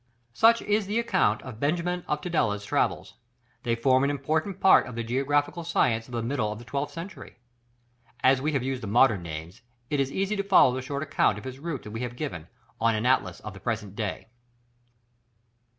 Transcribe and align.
Such 0.33 0.63
is 0.63 0.87
the 0.87 0.97
account 0.97 1.43
of 1.43 1.59
Benjamin 1.59 2.03
of 2.07 2.21
Tudela's 2.21 2.65
travels; 2.65 3.17
they 3.61 3.75
form 3.75 4.03
an 4.03 4.09
important 4.09 4.59
part 4.59 4.87
of 4.87 4.95
the 4.95 5.03
geographical 5.03 5.63
science 5.63 6.07
of 6.07 6.13
the 6.15 6.23
middle 6.23 6.51
of 6.51 6.57
the 6.57 6.65
twelfth 6.65 6.91
century. 6.91 7.37
As 8.23 8.41
we 8.41 8.53
have 8.53 8.63
used 8.63 8.81
the 8.81 8.87
modern 8.87 9.21
names, 9.21 9.61
it 9.91 9.99
is 9.99 10.11
easy 10.11 10.35
to 10.35 10.43
follow 10.43 10.73
the 10.73 10.81
short 10.81 11.03
account 11.03 11.37
of 11.37 11.43
his 11.43 11.59
route 11.59 11.83
that 11.83 11.91
we 11.91 12.01
have 12.01 12.15
given, 12.15 12.47
on 12.79 12.95
any 12.95 13.07
atlas 13.07 13.41
of 13.41 13.53
the 13.53 13.59
present 13.59 13.95
day. 13.95 14.25